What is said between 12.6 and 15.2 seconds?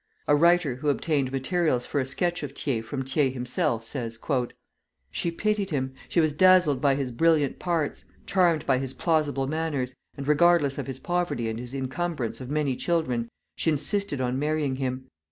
children, she insisted on marrying him.